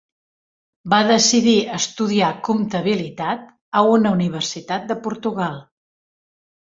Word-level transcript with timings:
Va 0.93 1.01
decidir 1.09 1.53
estudiar 1.79 2.29
Comptabilitat 2.49 3.45
a 3.83 3.87
una 3.99 4.17
universitat 4.17 4.89
de 4.93 4.99
Portugal. 5.09 5.61